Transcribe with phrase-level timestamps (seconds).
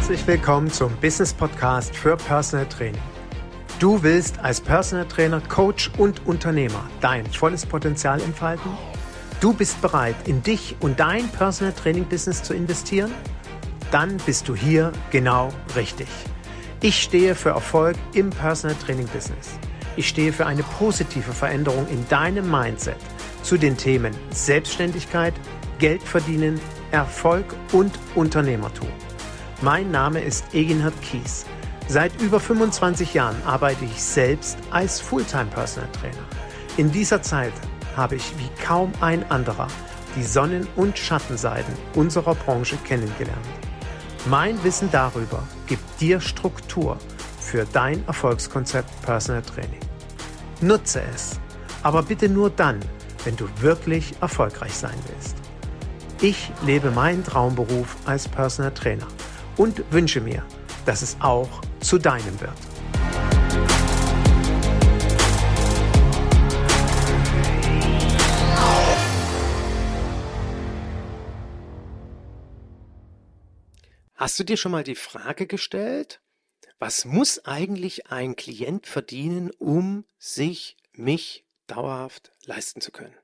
[0.00, 3.02] Herzlich willkommen zum Business Podcast für Personal Training.
[3.78, 8.72] Du willst als Personal Trainer, Coach und Unternehmer dein volles Potenzial entfalten?
[9.42, 13.12] Du bist bereit, in dich und dein Personal Training Business zu investieren?
[13.90, 16.08] Dann bist du hier genau richtig.
[16.80, 19.50] Ich stehe für Erfolg im Personal Training Business.
[19.96, 22.96] Ich stehe für eine positive Veränderung in deinem Mindset
[23.42, 25.34] zu den Themen Selbstständigkeit,
[25.78, 26.58] Geld verdienen,
[26.90, 28.88] Erfolg und Unternehmertum.
[29.62, 31.44] Mein Name ist Eginhard Kies.
[31.86, 36.24] Seit über 25 Jahren arbeite ich selbst als Fulltime Personal Trainer.
[36.78, 37.52] In dieser Zeit
[37.94, 39.68] habe ich wie kaum ein anderer
[40.16, 43.36] die Sonnen- und Schattenseiten unserer Branche kennengelernt.
[44.30, 46.96] Mein Wissen darüber gibt dir Struktur
[47.38, 49.80] für dein Erfolgskonzept Personal Training.
[50.62, 51.38] Nutze es,
[51.82, 52.80] aber bitte nur dann,
[53.24, 55.36] wenn du wirklich erfolgreich sein willst.
[56.22, 59.06] Ich lebe meinen Traumberuf als Personal Trainer
[59.60, 60.42] und wünsche mir,
[60.86, 62.56] dass es auch zu deinem wird.
[74.14, 76.22] Hast du dir schon mal die Frage gestellt,
[76.78, 83.14] was muss eigentlich ein Klient verdienen, um sich mich dauerhaft leisten zu können?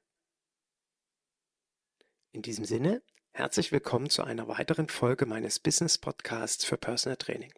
[2.32, 3.00] In diesem Sinne,
[3.36, 7.52] Herzlich willkommen zu einer weiteren Folge meines Business Podcasts für Personal Training.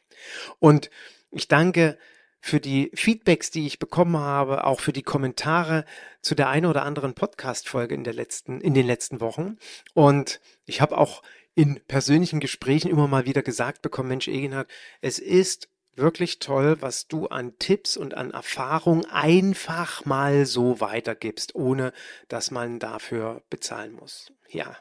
[0.59, 0.91] Und
[1.31, 1.97] ich danke
[2.41, 5.85] für die Feedbacks, die ich bekommen habe, auch für die Kommentare
[6.21, 9.57] zu der einen oder anderen Podcast-Folge in der letzten, in den letzten Wochen.
[9.95, 11.23] Und ich habe auch
[11.55, 14.69] in persönlichen Gesprächen immer mal wieder gesagt bekommen, Mensch, Egenhard,
[15.01, 21.55] es ist wirklich toll, was du an Tipps und an Erfahrung einfach mal so weitergibst,
[21.55, 21.93] ohne
[22.27, 24.33] dass man dafür bezahlen muss.
[24.49, 24.77] Ja.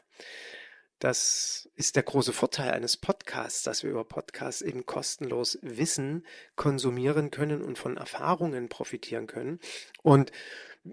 [0.99, 6.25] Das ist der große Vorteil eines Podcasts, dass wir über Podcasts eben kostenlos Wissen
[6.55, 9.59] konsumieren können und von Erfahrungen profitieren können.
[10.01, 10.31] Und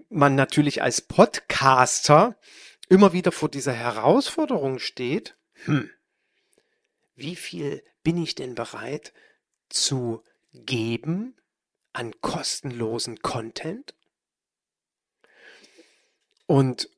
[0.09, 2.37] man natürlich als Podcaster
[2.87, 5.89] immer wieder vor dieser Herausforderung steht, hm,
[7.15, 9.11] wie viel bin ich denn bereit
[9.69, 10.21] zu
[10.53, 11.35] geben
[11.93, 13.95] an kostenlosen Content?
[16.45, 16.89] Und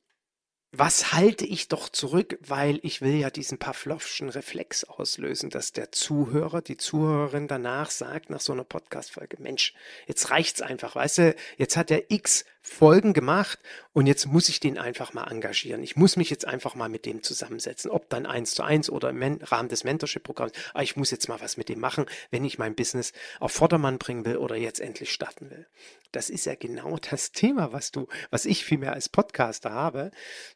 [0.70, 5.92] was halte ich doch zurück, weil ich will ja diesen Pavlovschen Reflex auslösen, dass der
[5.92, 9.72] Zuhörer, die Zuhörerin danach sagt nach so einer Podcast-Folge, Mensch,
[10.06, 13.58] jetzt reicht's einfach, weißt du, jetzt hat er x Folgen gemacht
[13.92, 15.82] und jetzt muss ich den einfach mal engagieren.
[15.82, 19.10] Ich muss mich jetzt einfach mal mit dem zusammensetzen, ob dann eins zu eins oder
[19.10, 20.52] im Rahmen des Mentorship-Programms.
[20.74, 23.98] Aber ich muss jetzt mal was mit dem machen, wenn ich mein Business auf Vordermann
[23.98, 25.66] bringen will oder jetzt endlich starten will.
[26.12, 30.10] Das ist ja genau das Thema, was du, was ich vielmehr als Podcaster habe,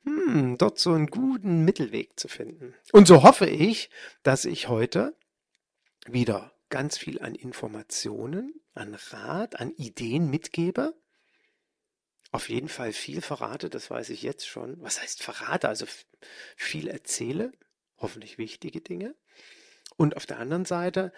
[0.05, 2.75] hm, dort so einen guten Mittelweg zu finden.
[2.93, 3.91] Und so hoffe ich,
[4.23, 5.17] dass ich heute
[6.07, 10.95] wieder ganz viel an Informationen, an Rat, an Ideen mitgebe,
[12.33, 14.81] auf jeden Fall viel verrate, das weiß ich jetzt schon.
[14.83, 15.69] Was heißt verrate?
[15.69, 15.87] Also
[16.57, 17.53] viel erzähle,
[17.99, 19.15] hoffentlich wichtige Dinge.
[19.97, 21.13] Und auf der anderen Seite,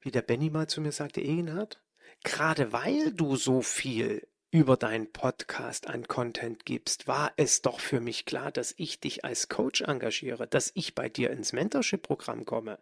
[0.00, 1.82] wie der Benny mal zu mir sagte, Egenhard,
[2.22, 8.00] gerade weil du so viel über deinen Podcast an Content gibst, war es doch für
[8.00, 12.78] mich klar, dass ich dich als Coach engagiere, dass ich bei dir ins Mentorship-Programm komme.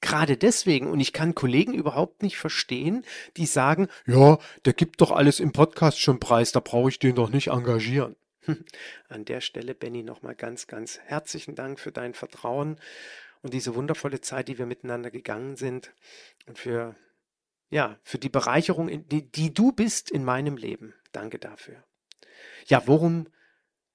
[0.00, 3.04] Gerade deswegen, und ich kann Kollegen überhaupt nicht verstehen,
[3.36, 7.14] die sagen, ja, der gibt doch alles im Podcast schon preis, da brauche ich den
[7.14, 8.16] doch nicht engagieren.
[9.08, 12.78] An der Stelle, Benny, nochmal ganz, ganz herzlichen Dank für dein Vertrauen
[13.42, 15.92] und diese wundervolle Zeit, die wir miteinander gegangen sind
[16.46, 16.94] und für,
[17.70, 20.94] ja, für die Bereicherung, die, die du bist in meinem Leben.
[21.12, 21.82] Danke dafür.
[22.66, 23.28] Ja, worum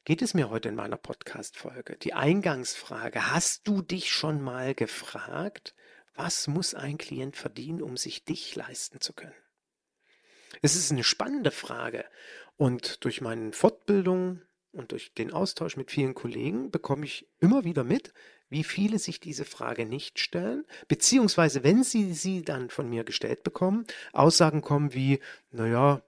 [0.04, 1.98] geht es mir heute in meiner Podcast-Folge?
[1.98, 3.32] Die Eingangsfrage.
[3.32, 5.76] Hast du dich schon mal gefragt,
[6.16, 9.36] was muss ein Klient verdienen, um sich dich leisten zu können?
[10.62, 12.06] Es ist eine spannende Frage
[12.58, 14.42] und durch meine Fortbildung
[14.72, 18.14] und durch den Austausch mit vielen Kollegen bekomme ich immer wieder mit,
[18.50, 23.44] wie viele sich diese Frage nicht stellen, beziehungsweise wenn sie sie dann von mir gestellt
[23.44, 25.20] bekommen, Aussagen kommen wie,
[25.52, 26.04] naja,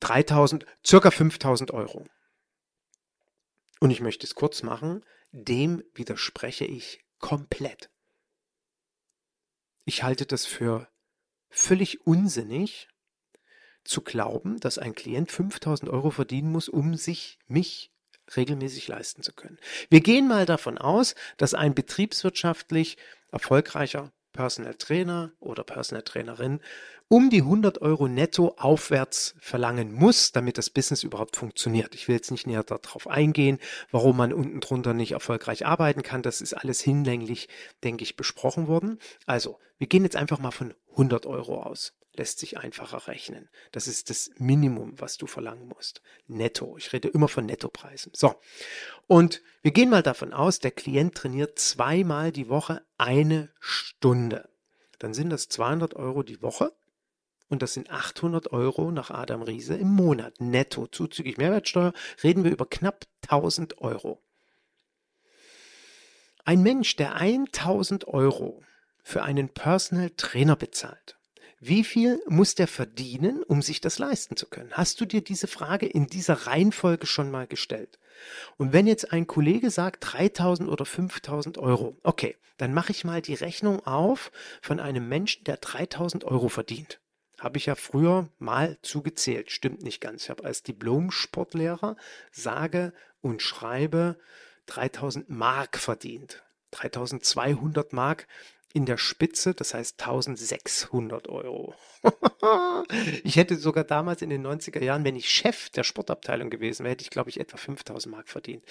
[0.00, 2.06] 3000, circa 5000 Euro.
[3.80, 7.90] Und ich möchte es kurz machen, dem widerspreche ich komplett.
[9.84, 10.88] Ich halte das für
[11.50, 12.88] völlig unsinnig
[13.84, 17.92] zu glauben, dass ein Klient 5000 Euro verdienen muss, um sich mich
[18.34, 19.58] regelmäßig leisten zu können.
[19.90, 22.96] Wir gehen mal davon aus, dass ein betriebswirtschaftlich
[23.30, 26.60] erfolgreicher Personal Trainer oder Personal Trainerin
[27.08, 31.94] um die 100 Euro netto aufwärts verlangen muss, damit das Business überhaupt funktioniert.
[31.94, 33.58] Ich will jetzt nicht näher darauf eingehen,
[33.90, 36.22] warum man unten drunter nicht erfolgreich arbeiten kann.
[36.22, 37.48] Das ist alles hinlänglich,
[37.82, 38.98] denke ich, besprochen worden.
[39.26, 43.48] Also, wir gehen jetzt einfach mal von 100 Euro aus lässt sich einfacher rechnen.
[43.72, 46.02] Das ist das Minimum, was du verlangen musst.
[46.26, 46.76] Netto.
[46.76, 48.12] Ich rede immer von Nettopreisen.
[48.14, 48.34] So.
[49.06, 54.48] Und wir gehen mal davon aus, der Klient trainiert zweimal die Woche eine Stunde.
[54.98, 56.72] Dann sind das 200 Euro die Woche.
[57.48, 60.40] Und das sind 800 Euro nach Adam Riese im Monat.
[60.40, 64.22] Netto, zuzüglich Mehrwertsteuer, reden wir über knapp 1000 Euro.
[66.44, 68.62] Ein Mensch, der 1000 Euro
[69.02, 71.18] für einen Personal Trainer bezahlt,
[71.66, 74.72] wie viel muss der verdienen, um sich das leisten zu können?
[74.72, 77.98] Hast du dir diese Frage in dieser Reihenfolge schon mal gestellt?
[78.58, 83.22] Und wenn jetzt ein Kollege sagt 3000 oder 5000 Euro, okay, dann mache ich mal
[83.22, 84.30] die Rechnung auf
[84.60, 87.00] von einem Menschen, der 3000 Euro verdient.
[87.40, 89.50] Habe ich ja früher mal zugezählt.
[89.50, 90.24] Stimmt nicht ganz.
[90.24, 91.96] Ich habe als Diplom-Sportlehrer
[92.30, 94.18] sage und schreibe
[94.66, 96.42] 3000 Mark verdient.
[96.72, 98.26] 3200 Mark
[98.74, 101.74] in der Spitze, das heißt 1600 Euro.
[103.22, 106.90] ich hätte sogar damals in den 90er Jahren, wenn ich Chef der Sportabteilung gewesen wäre,
[106.90, 108.64] hätte ich, glaube ich, etwa 5000 Mark verdient.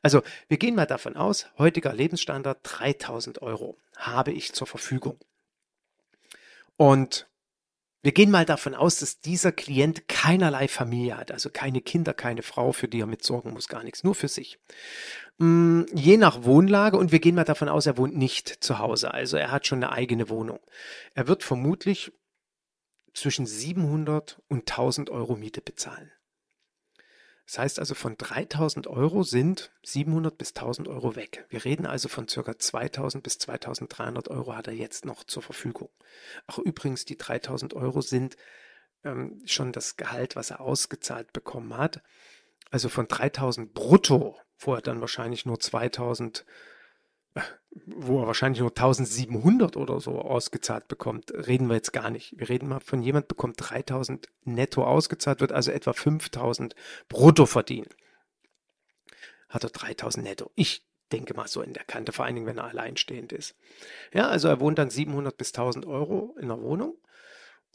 [0.00, 5.18] Also wir gehen mal davon aus, heutiger Lebensstandard 3000 Euro habe ich zur Verfügung.
[6.76, 7.26] Und
[8.02, 12.42] wir gehen mal davon aus, dass dieser Klient keinerlei Familie hat, also keine Kinder, keine
[12.42, 14.60] Frau, für die er mit sorgen muss, gar nichts, nur für sich.
[15.38, 19.12] Mm, je nach Wohnlage und wir gehen mal davon aus, er wohnt nicht zu Hause,
[19.12, 20.60] also er hat schon eine eigene Wohnung.
[21.14, 22.12] Er wird vermutlich
[23.14, 26.12] zwischen 700 und 1000 Euro Miete bezahlen.
[27.48, 31.46] Das heißt also, von 3000 Euro sind 700 bis 1000 Euro weg.
[31.48, 35.88] Wir reden also von circa 2000 bis 2300 Euro hat er jetzt noch zur Verfügung.
[36.46, 38.36] Ach, übrigens, die 3000 Euro sind
[39.02, 42.02] ähm, schon das Gehalt, was er ausgezahlt bekommen hat.
[42.70, 46.44] Also von 3000 brutto, wo er dann wahrscheinlich nur 2000
[47.86, 52.34] wo er wahrscheinlich nur 1700 oder so ausgezahlt bekommt, reden wir jetzt gar nicht.
[52.38, 56.74] Wir reden mal von jemand bekommt 3000 netto ausgezahlt, wird also etwa 5000
[57.08, 57.88] brutto verdienen.
[59.48, 60.50] Hat er 3000 netto.
[60.54, 63.54] Ich denke mal so in der Kante, vor allen Dingen, wenn er alleinstehend ist.
[64.12, 66.98] Ja, also er wohnt dann 700 bis 1000 Euro in der Wohnung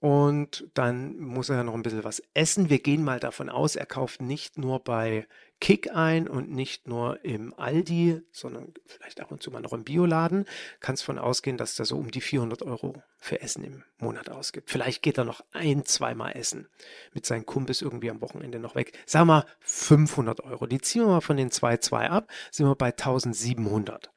[0.01, 2.69] und dann muss er ja noch ein bisschen was essen.
[2.69, 5.27] Wir gehen mal davon aus, er kauft nicht nur bei
[5.63, 9.85] Kick ein und nicht nur im Aldi, sondern vielleicht ab und zu mal noch im
[9.85, 10.43] Bioladen.
[10.81, 14.69] Kannst von ausgehen, dass er so um die 400 Euro für Essen im Monat ausgibt.
[14.69, 16.67] Vielleicht geht er noch ein, zweimal essen
[17.13, 18.91] mit seinen Kumpels irgendwie am Wochenende noch weg.
[19.07, 20.67] Wir mal 500 Euro.
[20.67, 24.11] Die ziehen wir mal von den 2,2 ab, sind wir bei 1700.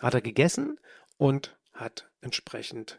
[0.00, 0.80] Hat er gegessen
[1.18, 2.98] und hat entsprechend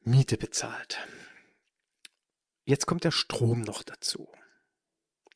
[0.00, 0.98] Miete bezahlt.
[2.66, 4.28] Jetzt kommt der Strom noch dazu.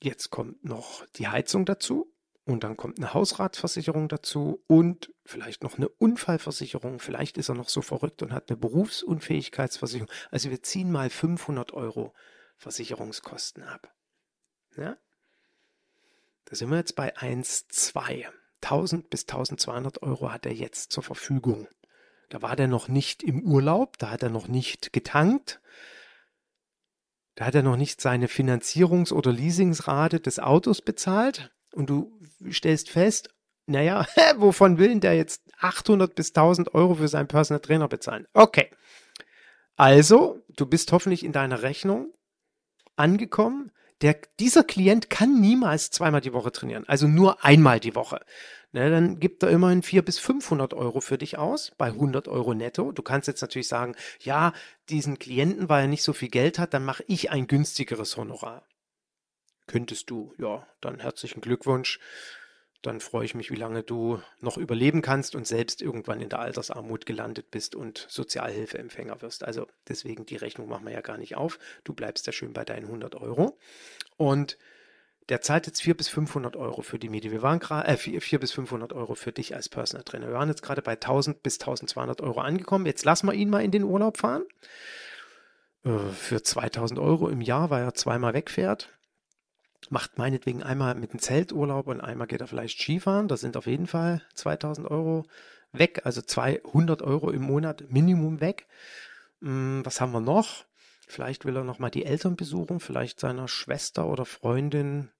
[0.01, 2.13] Jetzt kommt noch die Heizung dazu
[2.45, 6.99] und dann kommt eine Hausratsversicherung dazu und vielleicht noch eine Unfallversicherung.
[7.01, 10.11] Vielleicht ist er noch so verrückt und hat eine Berufsunfähigkeitsversicherung.
[10.31, 12.13] Also wir ziehen mal 500 Euro
[12.57, 13.95] Versicherungskosten ab.
[14.77, 14.97] Ja?
[16.45, 18.29] Da sind wir jetzt bei 1, 2.
[18.63, 21.69] 1000 bis 1200 Euro hat er jetzt zur Verfügung.
[22.29, 25.61] Da war der noch nicht im Urlaub, da hat er noch nicht getankt,
[27.35, 32.91] da hat er noch nicht seine Finanzierungs- oder Leasingsrate des Autos bezahlt und du stellst
[32.91, 33.31] fest,
[33.67, 38.27] naja, wovon will denn der jetzt 800 bis 1000 Euro für seinen Personal Trainer bezahlen?
[38.35, 38.71] Okay.
[39.77, 42.13] Also, du bist hoffentlich in deiner Rechnung
[42.97, 43.73] angekommen.
[44.03, 48.21] Der, dieser Klient kann niemals zweimal die Woche trainieren, also nur einmal die Woche.
[48.75, 52.55] Ne, dann gibt er immerhin 400 bis 500 Euro für dich aus, bei 100 Euro
[52.55, 52.91] netto.
[52.91, 54.53] Du kannst jetzt natürlich sagen, ja,
[54.89, 58.67] diesen Klienten, weil er nicht so viel Geld hat, dann mache ich ein günstigeres Honorar.
[59.69, 62.01] Könntest du, ja, dann herzlichen Glückwunsch.
[62.83, 66.41] Dann freue ich mich, wie lange du noch überleben kannst und selbst irgendwann in der
[66.41, 69.45] Altersarmut gelandet bist und Sozialhilfeempfänger wirst.
[69.45, 71.61] Also deswegen die Rechnung machen wir ja gar nicht auf.
[71.85, 73.57] Du bleibst ja schön bei deinen 100 Euro.
[74.17, 74.59] Und
[75.29, 77.31] der zahlt jetzt 400 bis 500 Euro für die Miete.
[77.31, 80.27] Wir waren gerade, äh, 400 bis 500 Euro für dich als Personal Trainer.
[80.27, 82.87] Wir waren jetzt gerade bei 1000 bis 1200 Euro angekommen.
[82.87, 84.45] Jetzt lassen wir ihn mal in den Urlaub fahren.
[85.85, 88.91] Äh, für 2000 Euro im Jahr, weil er zweimal wegfährt.
[89.91, 93.29] Macht meinetwegen einmal mit einem Zelturlaub und einmal geht er vielleicht Skifahren.
[93.29, 95.27] Das sind auf jeden Fall 2000 Euro
[95.73, 98.67] weg, also 200 Euro im Monat Minimum weg.
[99.41, 100.65] Hm, was haben wir noch?
[101.09, 105.11] Vielleicht will er nochmal die Eltern besuchen, vielleicht seiner Schwester oder Freundin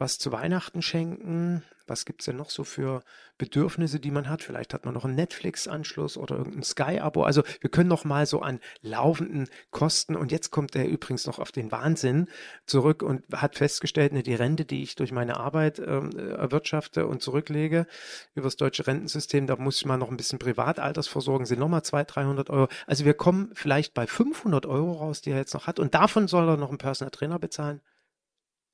[0.00, 1.62] was zu Weihnachten schenken.
[1.86, 3.02] Was gibt es denn noch so für
[3.36, 4.42] Bedürfnisse, die man hat?
[4.42, 7.24] Vielleicht hat man noch einen Netflix-Anschluss oder irgendein Sky-Abo.
[7.24, 11.38] Also wir können noch mal so an laufenden Kosten und jetzt kommt er übrigens noch
[11.38, 12.28] auf den Wahnsinn
[12.64, 17.22] zurück und hat festgestellt, ne, die Rente, die ich durch meine Arbeit ähm, erwirtschafte und
[17.22, 17.86] zurücklege
[18.34, 22.14] über das deutsche Rentensystem, da muss ich mal noch ein bisschen Privataltersversorgen, sind nochmal 200,
[22.14, 22.68] 300 Euro.
[22.86, 26.28] Also wir kommen vielleicht bei 500 Euro raus, die er jetzt noch hat und davon
[26.28, 27.80] soll er noch einen Personal Trainer bezahlen.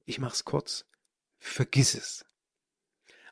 [0.04, 0.84] Ich mache es kurz.
[1.38, 2.24] Vergiss es.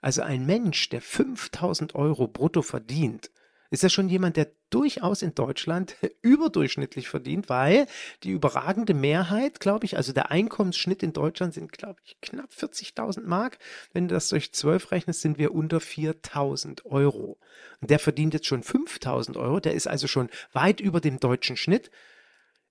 [0.00, 3.30] Also ein Mensch, der 5000 Euro brutto verdient,
[3.70, 7.86] ist ja schon jemand, der durchaus in Deutschland überdurchschnittlich verdient, weil
[8.22, 13.22] die überragende Mehrheit, glaube ich, also der Einkommensschnitt in Deutschland sind, glaube ich, knapp 40.000
[13.22, 13.58] Mark.
[13.92, 17.38] Wenn du das durch 12 rechnest, sind wir unter 4.000 Euro.
[17.80, 21.56] Und der verdient jetzt schon 5.000 Euro, der ist also schon weit über dem deutschen
[21.56, 21.90] Schnitt.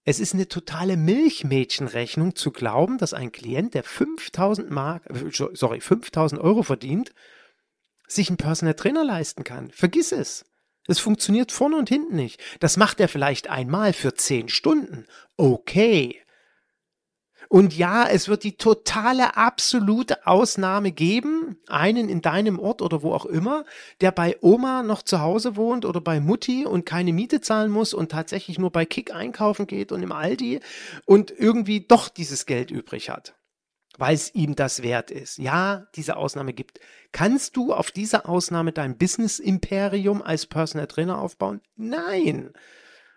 [0.05, 5.79] Es ist eine totale Milchmädchenrechnung zu glauben, dass ein Klient, der 5000 Mark, äh, sorry,
[5.79, 7.13] 5000 Euro verdient,
[8.07, 9.71] sich einen Personal Trainer leisten kann.
[9.71, 10.45] Vergiss es.
[10.87, 12.41] Es funktioniert vorne und hinten nicht.
[12.59, 15.05] Das macht er vielleicht einmal für 10 Stunden.
[15.37, 16.22] Okay.
[17.53, 23.13] Und ja, es wird die totale, absolute Ausnahme geben, einen in deinem Ort oder wo
[23.13, 23.63] auch immer,
[24.01, 27.93] der bei Oma noch zu Hause wohnt oder bei Mutti und keine Miete zahlen muss
[27.93, 30.61] und tatsächlich nur bei Kick einkaufen geht und im Aldi
[31.05, 33.35] und irgendwie doch dieses Geld übrig hat,
[33.99, 35.37] weil es ihm das wert ist.
[35.37, 36.79] Ja, diese Ausnahme gibt.
[37.11, 41.61] Kannst du auf diese Ausnahme dein Business-Imperium als Personal Trainer aufbauen?
[41.75, 42.51] Nein.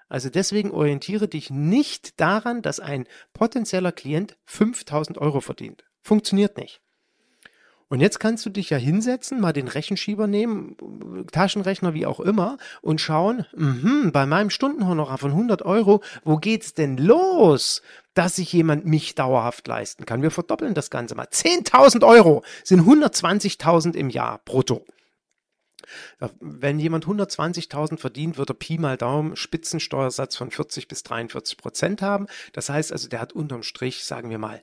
[0.09, 5.85] Also deswegen orientiere dich nicht daran, dass ein potenzieller Klient 5000 Euro verdient.
[6.03, 6.81] Funktioniert nicht.
[7.89, 10.77] Und jetzt kannst du dich ja hinsetzen, mal den Rechenschieber nehmen,
[11.31, 16.75] Taschenrechner, wie auch immer, und schauen, mh, bei meinem Stundenhonorar von 100 Euro, wo geht's
[16.75, 17.83] denn los,
[18.15, 20.21] dass sich jemand mich dauerhaft leisten kann?
[20.21, 21.27] Wir verdoppeln das Ganze mal.
[21.27, 24.85] 10.000 Euro sind 120.000 im Jahr brutto.
[26.41, 32.03] Wenn jemand 120.000 verdient, wird er Pi mal Daumen Spitzensteuersatz von 40 bis 43 Prozent
[32.03, 32.27] haben.
[32.53, 34.63] Das heißt also, der hat unterm Strich, sagen wir mal,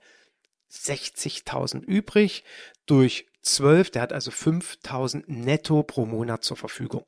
[0.72, 2.44] 60.000 übrig
[2.86, 3.92] durch 12.
[3.92, 7.06] Der hat also 5.000 netto pro Monat zur Verfügung.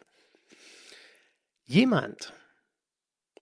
[1.64, 2.34] Jemand,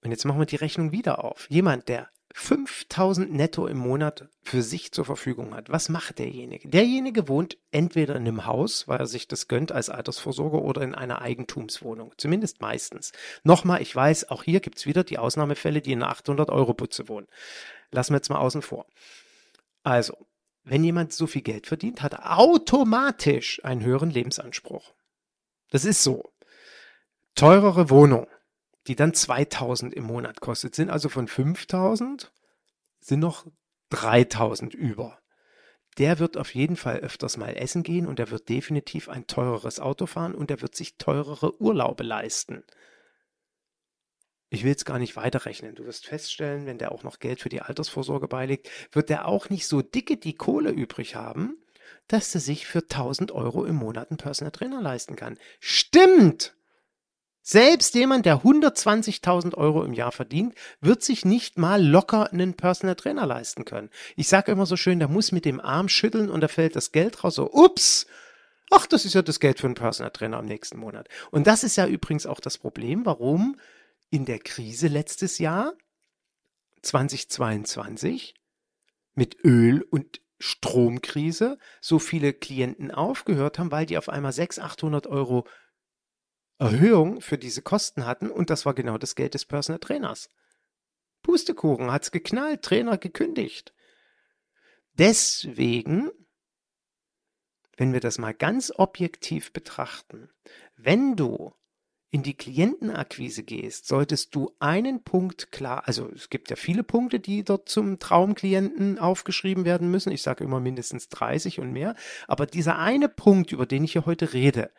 [0.02, 4.64] und jetzt machen wir die Rechnung wieder auf, jemand, der 5000 netto im Monat für
[4.64, 5.70] sich zur Verfügung hat.
[5.70, 6.68] Was macht derjenige?
[6.68, 10.96] Derjenige wohnt entweder in einem Haus, weil er sich das gönnt als Altersvorsorger oder in
[10.96, 12.12] einer Eigentumswohnung.
[12.18, 13.12] Zumindest meistens.
[13.44, 17.28] Nochmal, ich weiß, auch hier gibt es wieder die Ausnahmefälle, die in einer 800-Euro-Butze wohnen.
[17.92, 18.88] Lassen wir jetzt mal außen vor.
[19.84, 20.18] Also,
[20.64, 24.94] wenn jemand so viel Geld verdient, hat er automatisch einen höheren Lebensanspruch.
[25.70, 26.32] Das ist so.
[27.36, 28.28] Teurere Wohnung
[28.88, 32.32] die dann 2000 im Monat kostet, sind also von 5000
[33.00, 33.46] sind noch
[33.90, 35.20] 3000 über.
[35.98, 39.80] Der wird auf jeden Fall öfters mal essen gehen und er wird definitiv ein teureres
[39.80, 42.64] Auto fahren und er wird sich teurere Urlaube leisten.
[44.50, 45.76] Ich will jetzt gar nicht weiterrechnen.
[45.76, 49.50] Du wirst feststellen, wenn der auch noch Geld für die Altersvorsorge beilegt, wird der auch
[49.50, 51.58] nicht so dicke die Kohle übrig haben,
[52.08, 55.38] dass er sich für 1000 Euro im Monat einen Personal Trainer leisten kann.
[55.60, 56.56] Stimmt!
[57.46, 62.96] Selbst jemand, der 120.000 Euro im Jahr verdient, wird sich nicht mal locker einen Personal
[62.96, 63.90] Trainer leisten können.
[64.16, 66.94] Ich sage immer so schön, der muss mit dem Arm schütteln und da fällt das
[66.94, 67.36] Geld raus.
[67.36, 68.08] So, ups,
[68.72, 71.10] ach, das ist ja das Geld für einen Personal Trainer am nächsten Monat.
[71.32, 73.60] Und das ist ja übrigens auch das Problem, warum
[74.10, 75.74] in der Krise letztes Jahr
[76.82, 78.36] 2022
[79.16, 85.08] mit Öl und Stromkrise so viele Klienten aufgehört haben, weil die auf einmal 600, 800
[85.08, 85.46] Euro
[86.60, 90.30] Erhöhung für diese Kosten hatten und das war genau das Geld des Personal Trainers.
[91.22, 93.74] Pustekuchen hat's geknallt, Trainer gekündigt.
[94.94, 96.12] Deswegen,
[97.78, 100.30] wenn wir das mal ganz objektiv betrachten,
[100.76, 101.54] wenn du
[102.12, 107.20] in die Klientenakquise gehst, solltest du einen Punkt klar, also es gibt ja viele Punkte,
[107.20, 110.12] die dort zum Traumklienten aufgeschrieben werden müssen.
[110.12, 111.96] Ich sage immer mindestens 30 und mehr.
[112.28, 114.70] Aber dieser eine Punkt, über den ich hier heute rede,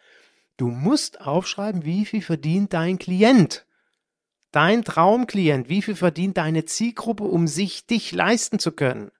[0.56, 3.66] Du musst aufschreiben, wie viel verdient dein Klient.
[4.52, 9.11] Dein Traumklient, wie viel verdient deine Zielgruppe, um sich dich leisten zu können.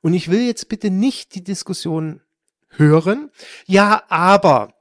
[0.00, 2.22] Und ich will jetzt bitte nicht die Diskussion
[2.70, 3.30] hören.
[3.66, 4.72] Ja, aber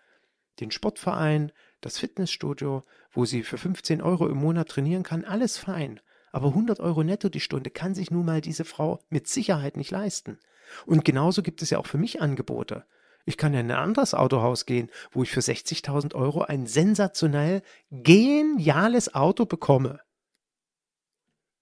[0.59, 6.01] Den Sportverein, das Fitnessstudio, wo sie für 15 Euro im Monat trainieren kann, alles fein.
[6.33, 9.91] Aber 100 Euro netto die Stunde kann sich nun mal diese Frau mit Sicherheit nicht
[9.91, 10.39] leisten.
[10.87, 12.85] Und genauso gibt es ja auch für mich Angebote.
[13.25, 17.63] Ich kann ja in ein anderes Autohaus gehen, wo ich für 60.000 Euro ein sensationell
[17.91, 20.01] geniales Auto bekomme.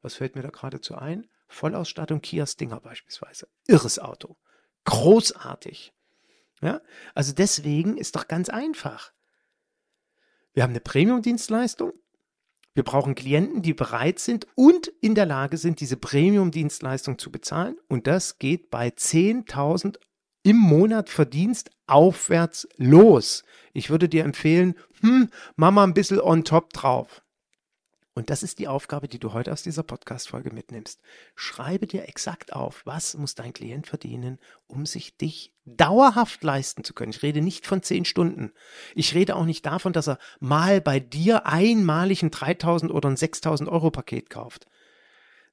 [0.03, 1.29] Was fällt mir da geradezu ein?
[1.49, 3.49] Vollausstattung Kia Stinger beispielsweise.
[3.67, 4.37] Irres Auto.
[4.85, 5.93] Großartig.
[6.61, 6.81] Ja?
[7.15, 9.13] Also deswegen ist doch ganz einfach.
[10.55, 11.93] Wir haben eine Premium-Dienstleistung
[12.79, 17.77] wir brauchen Klienten, die bereit sind und in der Lage sind, diese Premium-Dienstleistung zu bezahlen.
[17.89, 19.99] Und das geht bei 10.000
[20.45, 23.43] im Monat Verdienst aufwärts los.
[23.73, 27.25] Ich würde dir empfehlen, hm, mach mal ein bisschen on top drauf.
[28.15, 31.01] Und das ist die Aufgabe, die du heute aus dieser Podcast-Folge mitnimmst.
[31.35, 34.39] Schreibe dir exakt auf, was muss dein Klient verdienen,
[34.69, 37.11] um sich dich dauerhaft leisten zu können.
[37.11, 38.53] Ich rede nicht von zehn Stunden.
[38.95, 43.17] Ich rede auch nicht davon, dass er mal bei dir einmalig ein 3000 oder ein
[43.17, 44.67] 6000 Euro Paket kauft.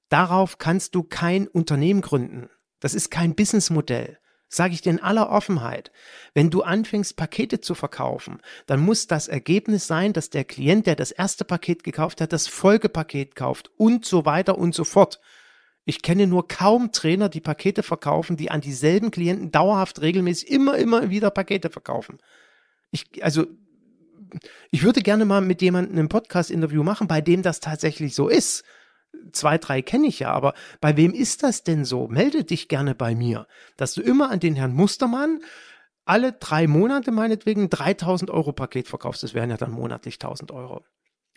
[0.10, 2.50] Darauf kannst du kein Unternehmen gründen.
[2.80, 4.20] Das ist kein Businessmodell.
[4.48, 5.92] Sage ich dir in aller Offenheit,
[6.34, 10.96] wenn du anfängst, Pakete zu verkaufen, dann muss das Ergebnis sein, dass der Klient, der
[10.96, 15.20] das erste Paket gekauft hat, das Folgepaket kauft und so weiter und so fort.
[15.86, 20.78] Ich kenne nur kaum Trainer, die Pakete verkaufen, die an dieselben Klienten dauerhaft regelmäßig immer,
[20.78, 22.18] immer wieder Pakete verkaufen.
[22.92, 23.46] Ich, also,
[24.72, 28.64] ich würde gerne mal mit jemandem ein Podcast-Interview machen, bei dem das tatsächlich so ist
[29.32, 32.08] zwei, drei kenne ich ja, aber bei wem ist das denn so?
[32.08, 35.42] Melde dich gerne bei mir, dass du immer an den Herrn Mustermann
[36.06, 39.24] alle drei Monate meinetwegen 3000 Euro Paket verkaufst.
[39.24, 40.84] Das wären ja dann monatlich 1000 Euro.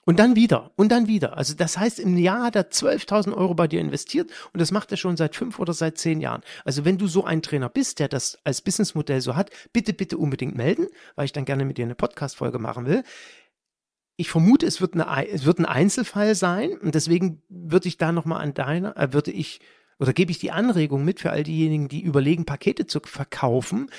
[0.08, 1.36] Und dann wieder und dann wieder.
[1.36, 4.90] Also das heißt, im Jahr hat er 12.000 Euro bei dir investiert und das macht
[4.90, 6.40] er schon seit fünf oder seit zehn Jahren.
[6.64, 10.16] Also wenn du so ein Trainer bist, der das als Businessmodell so hat, bitte, bitte
[10.16, 13.04] unbedingt melden, weil ich dann gerne mit dir eine Podcast-Folge machen will
[14.16, 18.10] ich vermute, es wird, eine, es wird ein Einzelfall sein und deswegen würde ich da
[18.10, 19.60] nochmal an deiner, äh, würde ich,
[20.00, 23.90] oder gebe ich die Anregung mit für all diejenigen, die überlegen, Pakete zu verkaufen,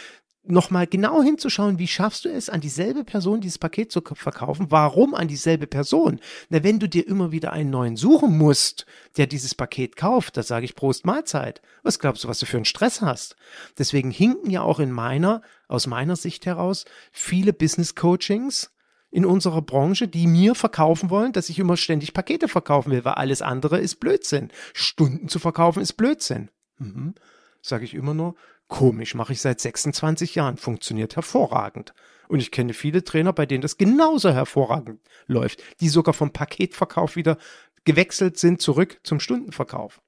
[0.52, 4.68] nochmal genau hinzuschauen, wie schaffst du es, an dieselbe Person dieses Paket zu verkaufen?
[4.70, 6.20] Warum an dieselbe Person?
[6.50, 8.86] Na, wenn du dir immer wieder einen neuen suchen musst,
[9.18, 11.62] der dieses Paket kauft, da sage ich Prost Mahlzeit.
[11.84, 13.36] Was glaubst du, was du für einen Stress hast?
[13.78, 18.72] Deswegen hinken ja auch in meiner, aus meiner Sicht heraus, viele Business Coachings,
[19.12, 23.14] in unserer Branche, die mir verkaufen wollen, dass ich immer ständig Pakete verkaufen will, weil
[23.14, 24.50] alles andere ist Blödsinn.
[24.74, 26.50] Stunden zu verkaufen ist Blödsinn.
[26.78, 27.16] Mhm.
[27.62, 28.36] Sage ich immer nur,
[28.70, 31.94] komisch, mache ich seit 26 Jahren, funktioniert hervorragend.
[32.30, 37.16] Und ich kenne viele Trainer, bei denen das genauso hervorragend läuft, die sogar vom Paketverkauf
[37.16, 37.38] wieder
[37.84, 40.00] gewechselt sind zurück zum Stundenverkauf.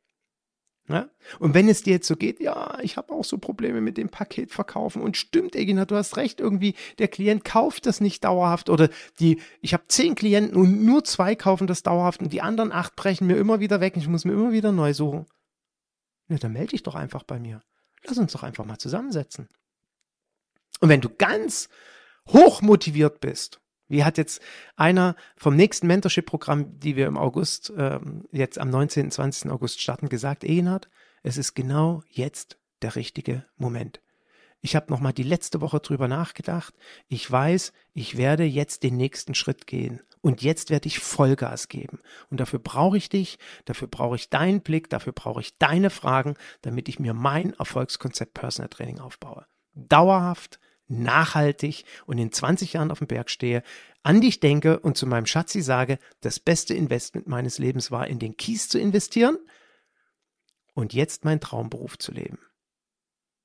[0.88, 1.10] Ja?
[1.40, 4.10] Und wenn es dir jetzt so geht, ja, ich habe auch so Probleme mit dem
[4.10, 8.90] Paketverkaufen und stimmt, Egina, du hast recht, irgendwie der Klient kauft das nicht dauerhaft oder
[9.20, 12.96] die, ich habe zehn Klienten und nur zwei kaufen das dauerhaft und die anderen acht
[12.96, 15.26] brechen mir immer wieder weg und ich muss mir immer wieder neu suchen.
[16.30, 17.62] Ja, dann melde dich doch einfach bei mir.
[18.06, 19.48] Lass uns doch einfach mal zusammensetzen.
[20.80, 21.70] Und wenn du ganz
[22.28, 24.42] hoch motiviert bist, wie hat jetzt
[24.78, 29.12] einer vom nächsten Mentorship-Programm, die wir im August, ähm, jetzt am 19.
[29.12, 29.52] 20.
[29.52, 30.90] August starten, gesagt, Egenhard,
[31.24, 34.02] es ist genau jetzt der richtige Moment.
[34.62, 36.74] Ich habe nochmal die letzte Woche drüber nachgedacht.
[37.08, 40.02] Ich weiß, ich werde jetzt den nächsten Schritt gehen.
[40.22, 42.00] Und jetzt werde ich Vollgas geben.
[42.30, 46.36] Und dafür brauche ich dich, dafür brauche ich deinen Blick, dafür brauche ich deine Fragen,
[46.62, 49.48] damit ich mir mein Erfolgskonzept Personal Training aufbaue.
[49.74, 53.64] Dauerhaft, nachhaltig und in 20 Jahren auf dem Berg stehe,
[54.04, 58.20] an dich denke und zu meinem Schatzi sage, das beste Investment meines Lebens war, in
[58.20, 59.38] den Kies zu investieren
[60.74, 62.40] und jetzt meinen Traumberuf zu leben.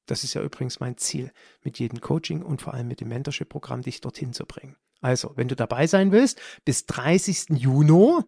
[0.07, 3.83] Das ist ja übrigens mein Ziel, mit jedem Coaching und vor allem mit dem Mentorship-Programm
[3.83, 4.77] dich dorthin zu bringen.
[5.07, 7.51] Also, wenn du dabei sein willst, bis 30.
[7.51, 8.25] Juni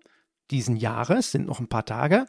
[0.53, 2.27] diesen Jahres, sind noch ein paar Tage,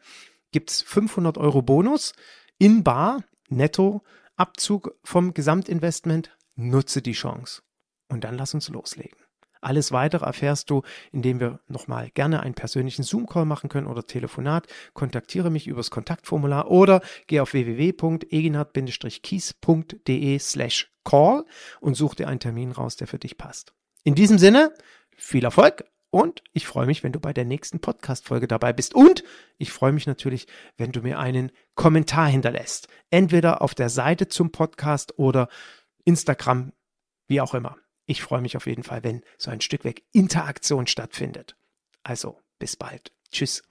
[0.51, 2.13] gibt es 500 Euro Bonus
[2.57, 4.01] in Bar, netto,
[4.37, 6.35] Abzug vom Gesamtinvestment.
[6.55, 7.61] Nutze die Chance.
[8.07, 9.19] Und dann lass uns loslegen.
[9.61, 10.81] Alles weitere erfährst du,
[11.11, 14.65] indem wir nochmal gerne einen persönlichen Zoom-Call machen können oder Telefonat.
[14.95, 21.45] Kontaktiere mich übers Kontaktformular oder geh auf www.eginhard-kies.de slash call
[21.81, 23.75] und such dir einen Termin raus, der für dich passt.
[24.03, 24.73] In diesem Sinne,
[25.15, 28.95] viel Erfolg und ich freue mich, wenn du bei der nächsten Podcast-Folge dabei bist.
[28.95, 29.23] Und
[29.57, 32.87] ich freue mich natürlich, wenn du mir einen Kommentar hinterlässt.
[33.11, 35.49] Entweder auf der Seite zum Podcast oder
[36.05, 36.73] Instagram,
[37.27, 37.77] wie auch immer.
[38.05, 41.55] Ich freue mich auf jeden Fall, wenn so ein Stück weg Interaktion stattfindet.
[42.01, 43.11] Also, bis bald.
[43.31, 43.61] Tschüss.